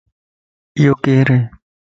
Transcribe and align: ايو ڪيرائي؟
ايو 0.77 0.93
ڪيرائي؟ 1.03 1.41